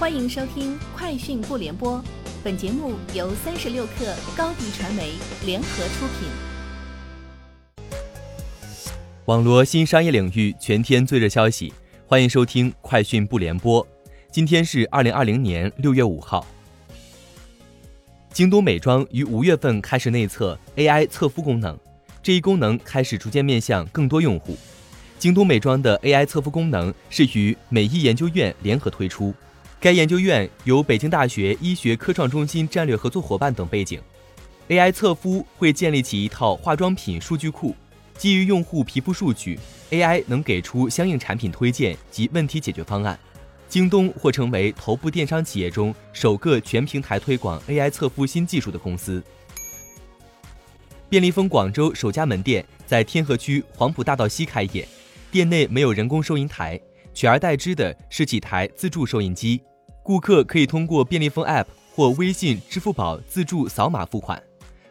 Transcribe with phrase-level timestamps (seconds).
[0.00, 1.98] 欢迎收听《快讯不联播》，
[2.42, 5.12] 本节目由三十六克高低传媒
[5.44, 6.26] 联合出品。
[9.26, 11.70] 网罗新商业领域全天最热消息，
[12.06, 13.84] 欢迎收听《快讯不联播》。
[14.32, 16.46] 今天是二零二零年六月五号。
[18.32, 21.78] 京东美妆于五月份开始内测 AI 测肤功能，
[22.22, 24.56] 这一功能开始逐渐面向更多用户。
[25.18, 29.34] 京东美妆的 AI 测肤功能是与美医研究院联合推出。
[29.80, 33.98] 该研究院由北京大学医学科创中心战略合作伙伴等背景
[34.68, 37.74] ，AI 测肤会建立起一套化妆品数据库，
[38.18, 39.58] 基于用户皮肤数据
[39.90, 43.18] ，AI 能给出相应产品推荐及问题解决方案。
[43.70, 49.22] 京东或成为头部电商企业中首个全平台推广 AI 测肤新技术的公司。
[51.08, 54.86] 便利蜂广州首家门店在天河区黄埔大道西开业，
[55.30, 56.78] 店内没有人工收银台，
[57.14, 59.62] 取而代之的是几台自助收银机。
[60.02, 64.42] 顾客可以通过便利蜂 App 或微信、支付宝自助扫码付款，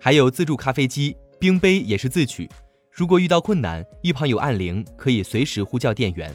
[0.00, 2.48] 还有自助咖啡机、冰杯也是自取。
[2.90, 6.34] 如果遇到困难，一旁有按铃，可以随时呼叫店员。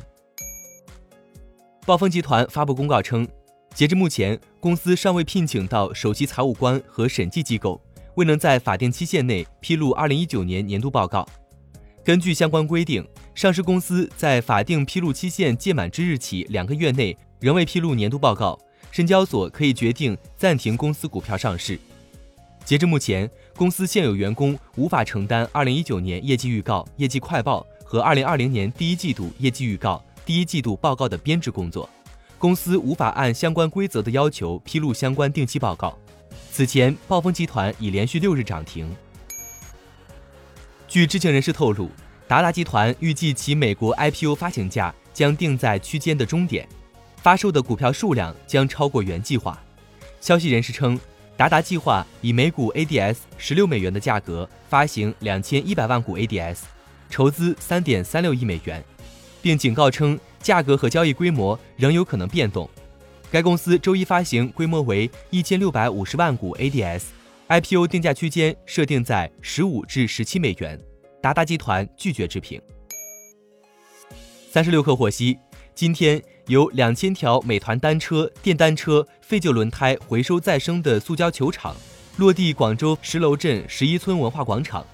[1.86, 3.28] 暴风集团发布公告称，
[3.74, 7.82] 截至目前，公司尚未聘请到首席财务官和审计机构，
[8.16, 11.28] 未能在法定期限内披露2019年年度报告。
[12.04, 18.58] 根据相关规定，上市公司在法定披露期限届满之日起两个月内仍未披露年度报告。
[18.92, 21.80] 深交所可以决定暂停公司股票上市。
[22.64, 31.90] 截至目前，公司现有员工无法承担2019年业绩预告、业绩快报和2020年第一季度业绩预告、第一季度报告的编制工作，
[32.38, 35.98] 公司无法按相关规则的要求披露相关定期报告。
[36.52, 38.94] 此前，暴风集团已连续六日涨停。
[40.88, 41.90] 据知情人士透露，
[42.28, 46.68] 达达集团预计其美国 IPO 发行价将定在区间的中点。
[47.22, 49.62] 发售的股票数量将超过原计划。
[50.20, 51.00] 消息人士称，
[51.38, 56.60] 达达计划以每股 ADS 十六美元的价格发行两千一百万股 ADS，
[57.10, 58.84] 筹资三点三六亿美元，
[59.42, 62.70] 并警告称价格和交易规模仍有可能变动。
[63.32, 70.80] 该公司周一发行规模为一千六百五十万股 ADS，IPO 定价区间设定在十五至十七美元。
[71.22, 72.60] 达达集团拒绝置评。
[74.52, 75.38] 三十六氪获悉。
[75.76, 76.22] 今天，
[76.52, 81.74] 有两千条美团单车、电单车、废旧轮胎回收再生的塑胶球场
[82.18, 84.86] 落地广州石楼镇十一村文化广场。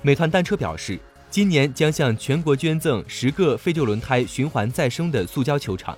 [0.00, 0.98] 美团单车表示，
[1.30, 5.94] 今年将向全国捐赠十个废旧轮胎循环再生的塑胶球场。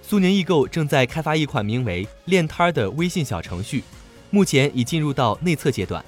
[0.00, 3.82] 苏宁易购正在开发一款名为“练摊儿”的微信小程序，
[4.30, 6.04] 目前已进入到内测阶段。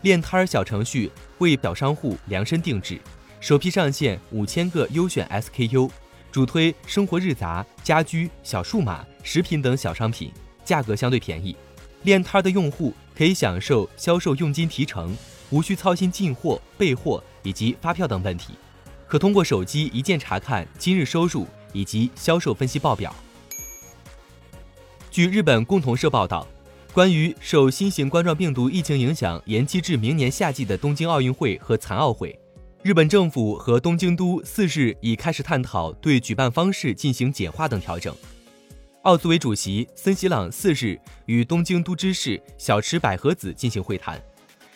[0.00, 2.98] 练摊儿小程序为小商户量身定制。
[3.38, 5.90] 首批上线五千个优选 SKU，
[6.34, 10.32] 主推生活日杂、家居、小数码、食品等小商品，
[10.64, 11.54] 价格相对便宜。
[12.02, 15.16] 练摊的用户可以享受销售佣金提成，
[15.50, 18.54] 无需操心进货、备货以及发票等问题，
[19.06, 23.14] 可通过手机一键查看今日收入以及销售分析报表。
[25.12, 26.44] 据日本共同社报道，
[26.92, 32.36] 关于受新型冠状病毒疫情影响延期至明年夏季的东京奥运会和残奥会。
[32.84, 38.14] 日本政府和东京都四日已开始探讨对举办方式进行简化等调整。
[39.04, 44.22] 奥组委主席森喜朗四日与东京都知事小池百合子进行会谈，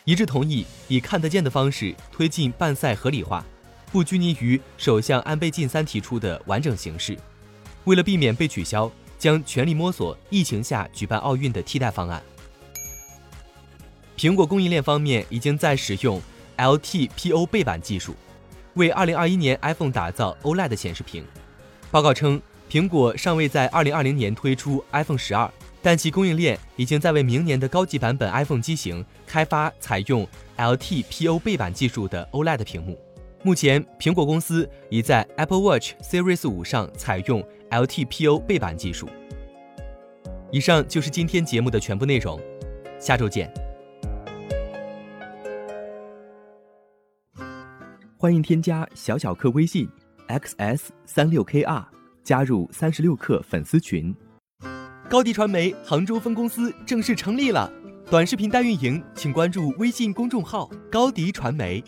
[0.05, 3.45] 一致同意以看得见的方式推进办赛合理化，
[3.91, 7.15] 不拘泥于首相安倍晋三提出的完整形式。
[7.83, 12.19] 为了避免被取消，将全力摸索疫情下举办奥运的替代方案。
[14.17, 16.19] 苹果供应链方面已经在使用。
[16.59, 18.13] LTPO 背板技术
[18.75, 21.25] 为2021年 iPhone 打造 OLED 显示屏。
[21.89, 22.39] 报告称，
[22.69, 25.49] 苹果尚未在2020年推出 iPhone 12，
[25.81, 30.27] 但其供应链已经在为明年的高级版本 iPhone 机型开发采用
[30.57, 32.99] LTPO 背板技术的 OLED 屏幕。
[33.41, 39.07] 目前，苹果公司已在 Apple Watch Series 5上采用 LTPO 背板技术。
[40.51, 42.39] 以上就是今天节目的全部内容，
[42.99, 43.68] 下周见。
[48.21, 49.87] 欢迎添加小小客微信
[50.27, 51.85] ，xs 三六 kr，
[52.21, 54.13] 加入三十六氪粉丝群。
[55.09, 57.71] 高迪传媒杭州分公司正式成立了，
[58.11, 61.81] 短视频代运营，请关注微信公众号高迪传媒。